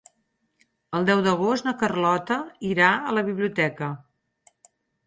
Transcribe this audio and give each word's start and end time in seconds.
El 0.99 1.05
deu 1.09 1.21
d'agost 1.27 1.67
na 1.69 1.75
Carlota 1.83 2.41
irà 2.73 2.91
a 3.13 3.17
la 3.21 3.27
biblioteca. 3.31 3.93